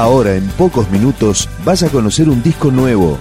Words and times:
Ahora, 0.00 0.34
en 0.34 0.48
pocos 0.52 0.90
minutos, 0.90 1.46
vas 1.62 1.82
a 1.82 1.90
conocer 1.90 2.30
un 2.30 2.42
disco 2.42 2.70
nuevo. 2.70 3.18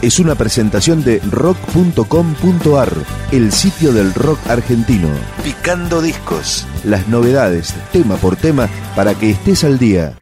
Es 0.00 0.20
una 0.20 0.36
presentación 0.36 1.02
de 1.02 1.18
rock.com.ar, 1.28 2.92
el 3.32 3.50
sitio 3.50 3.92
del 3.92 4.14
rock 4.14 4.38
argentino. 4.48 5.08
Picando 5.42 6.00
discos. 6.00 6.68
Las 6.84 7.08
novedades, 7.08 7.74
tema 7.90 8.14
por 8.14 8.36
tema, 8.36 8.68
para 8.94 9.16
que 9.16 9.30
estés 9.30 9.64
al 9.64 9.80
día. 9.80 10.16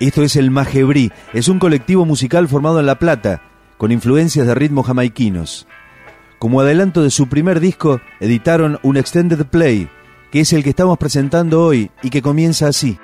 Esto 0.00 0.24
es 0.24 0.34
el 0.34 0.50
Majebrí, 0.50 1.12
es 1.32 1.46
un 1.46 1.60
colectivo 1.60 2.04
musical 2.04 2.48
formado 2.48 2.80
en 2.80 2.86
La 2.86 2.98
Plata, 2.98 3.51
con 3.82 3.90
influencias 3.90 4.46
de 4.46 4.54
ritmos 4.54 4.86
jamaiquinos. 4.86 5.66
Como 6.38 6.60
adelanto 6.60 7.02
de 7.02 7.10
su 7.10 7.28
primer 7.28 7.58
disco, 7.58 8.00
editaron 8.20 8.78
un 8.84 8.96
extended 8.96 9.44
play, 9.44 9.88
que 10.30 10.38
es 10.38 10.52
el 10.52 10.62
que 10.62 10.70
estamos 10.70 10.98
presentando 10.98 11.64
hoy 11.64 11.90
y 12.00 12.10
que 12.10 12.22
comienza 12.22 12.68
así. 12.68 13.00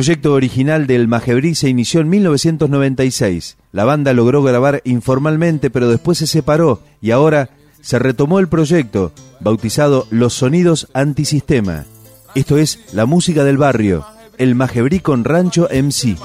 Proyecto 0.00 0.32
original 0.32 0.86
del 0.86 1.08
Majebrí 1.08 1.54
se 1.54 1.68
inició 1.68 2.00
en 2.00 2.08
1996. 2.08 3.58
La 3.70 3.84
banda 3.84 4.14
logró 4.14 4.42
grabar 4.42 4.80
informalmente, 4.86 5.68
pero 5.68 5.90
después 5.90 6.16
se 6.16 6.26
separó 6.26 6.80
y 7.02 7.10
ahora 7.10 7.50
se 7.82 7.98
retomó 7.98 8.38
el 8.38 8.48
proyecto, 8.48 9.12
bautizado 9.40 10.06
Los 10.08 10.32
Sonidos 10.32 10.88
Antisistema. 10.94 11.84
Esto 12.34 12.56
es 12.56 12.80
la 12.94 13.04
música 13.04 13.44
del 13.44 13.58
barrio, 13.58 14.06
el 14.38 14.54
Majebrí 14.54 15.00
con 15.00 15.22
Rancho 15.22 15.68
MC. 15.70 16.16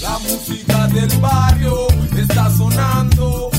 La 0.00 0.18
música 0.20 0.86
del 0.88 1.08
barrio 1.20 1.86
está 2.16 2.50
sonando, 2.50 3.50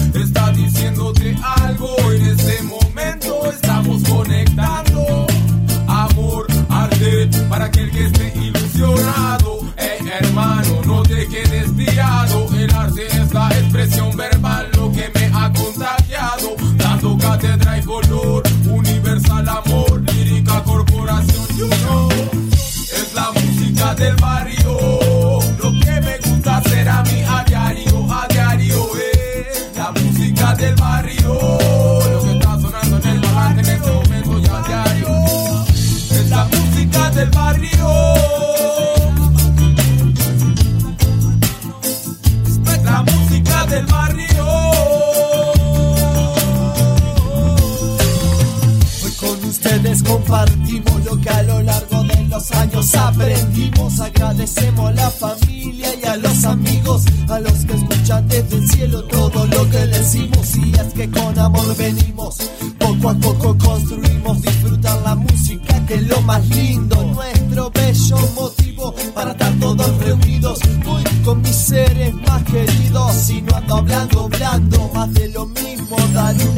compartimos 50.09 51.05
lo 51.05 51.21
que 51.21 51.29
a 51.29 51.43
lo 51.43 51.61
largo 51.61 52.03
de 52.03 52.23
los 52.25 52.51
años 52.51 52.95
aprendimos. 52.95 53.99
Agradecemos 53.99 54.89
a 54.89 54.93
la 54.93 55.09
familia 55.09 55.89
y 56.01 56.05
a 56.05 56.15
los 56.17 56.43
amigos, 56.45 57.03
a 57.29 57.39
los 57.39 57.65
que 57.65 57.73
escuchan 57.73 58.27
desde 58.27 58.55
el 58.57 58.69
cielo 58.69 59.03
todo 59.03 59.45
lo 59.45 59.69
que 59.69 59.85
le 59.85 59.99
decimos. 59.99 60.55
Y 60.55 60.73
es 60.73 60.93
que 60.93 61.09
con 61.11 61.37
amor 61.37 61.75
venimos, 61.77 62.37
poco 62.79 63.09
a 63.09 63.13
poco 63.13 63.57
construimos 63.57 64.41
disfrutar 64.41 64.99
la 65.03 65.15
música, 65.15 65.85
que 65.85 65.95
es 65.95 66.07
lo 66.07 66.21
más 66.21 66.47
lindo, 66.49 66.95
nuestro 67.03 67.71
bello 67.71 68.17
motivo 68.35 68.95
para 69.13 69.31
estar 69.31 69.53
todos 69.59 69.97
reunidos. 69.99 70.59
Voy 70.85 71.03
con 71.23 71.41
mis 71.41 71.55
seres 71.55 72.13
más 72.27 72.43
queridos, 72.43 73.15
si 73.15 73.41
no 73.41 73.55
ando 73.55 73.75
hablando 73.75 74.29
blando, 74.29 74.91
más 74.93 75.13
de 75.13 75.29
lo 75.29 75.45
mismo, 75.45 75.97
Dani 76.13 76.48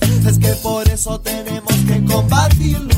Es 0.00 0.38
que 0.38 0.52
por 0.62 0.88
eso 0.88 1.20
tenemos 1.20 1.74
que 1.86 2.04
combatirlos 2.04 2.91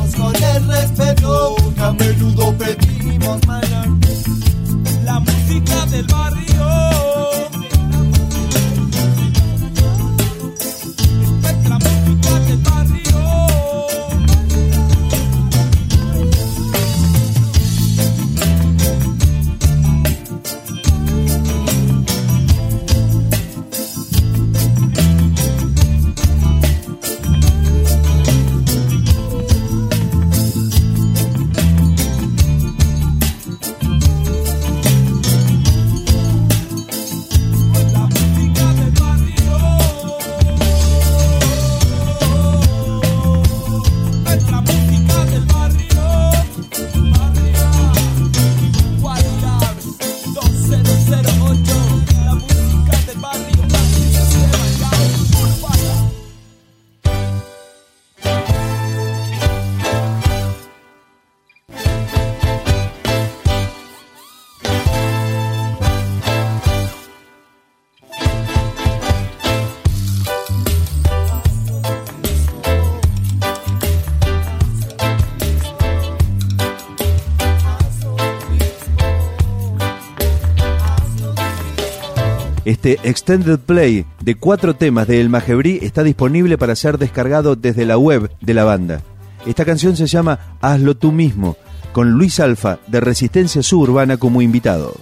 Este 82.65 82.99
extended 83.03 83.59
play 83.59 84.07
de 84.23 84.37
cuatro 84.37 84.75
temas 84.75 85.07
de 85.07 85.21
El 85.21 85.29
Majebrí 85.29 85.81
está 85.83 86.03
disponible 86.03 86.57
para 86.57 86.75
ser 86.75 86.97
descargado 86.97 87.57
desde 87.57 87.85
la 87.85 87.99
web 87.99 88.31
de 88.41 88.55
la 88.55 88.65
banda. 88.65 89.03
Esta 89.47 89.67
canción 89.67 89.97
se 89.97 90.07
llama 90.07 90.57
Hazlo 90.63 90.97
tú 90.97 91.13
mismo, 91.13 91.57
con 91.93 92.13
Luis 92.13 92.41
Alfa 92.41 92.79
de 92.87 93.01
Resistencia 93.01 93.63
Suburbana 93.63 94.17
como 94.17 94.41
invitado. 94.41 94.95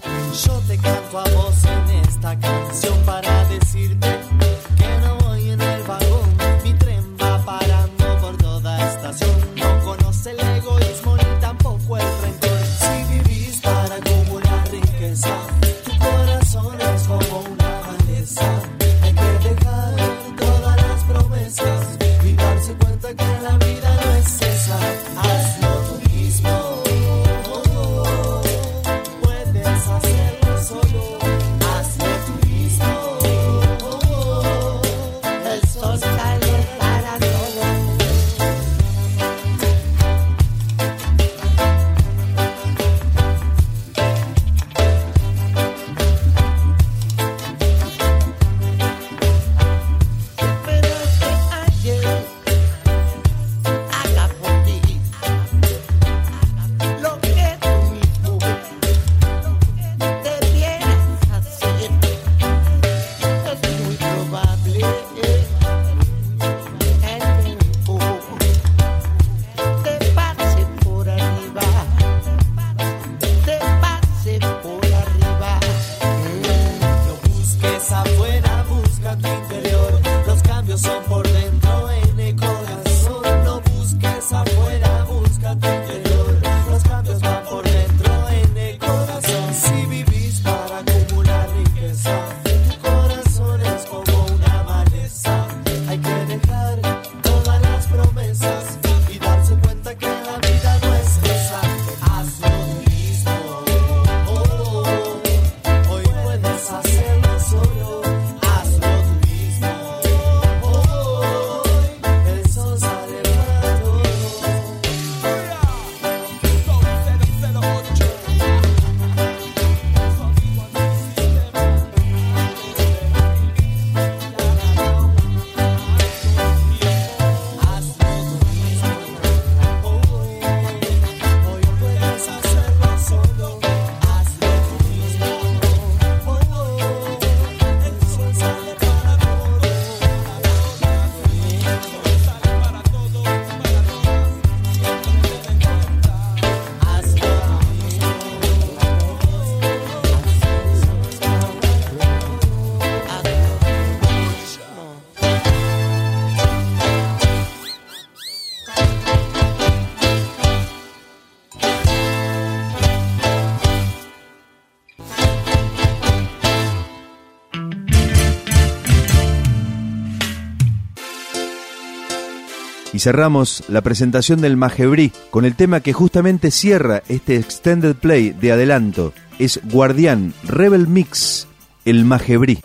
cerramos 173.03 173.65
la 173.67 173.81
presentación 173.81 174.41
del 174.41 174.57
Majebrí 174.57 175.13
con 175.31 175.45
el 175.45 175.57
tema 175.57 175.81
que 175.81 175.93
justamente 175.93 176.53
cierra 176.53 177.03
este 177.09 177.37
extended 177.37 177.97
play 177.97 178.31
de 178.31 178.53
adelanto. 178.53 179.13
Es 179.41 179.61
Guardián 179.65 180.33
Rebel 180.45 180.87
Mix, 180.87 181.49
el 181.85 182.05
Majebrí. 182.05 182.61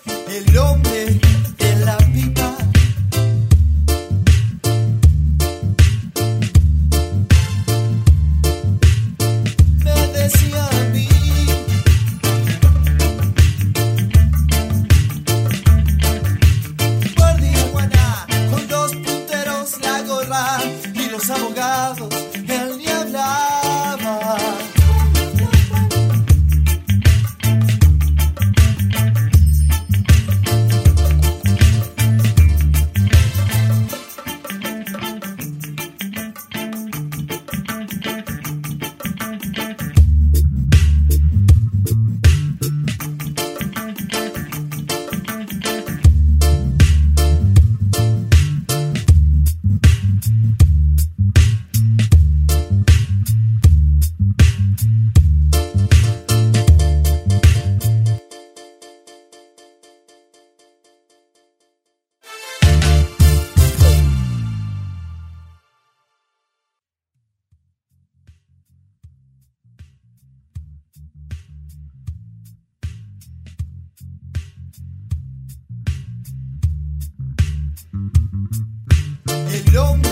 Hello. 79.28 80.07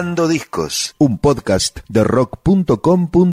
Escuchando 0.00 0.28
Discos, 0.28 0.94
un 0.96 1.18
podcast 1.18 1.80
de 1.90 2.04
rock.com. 2.04 3.10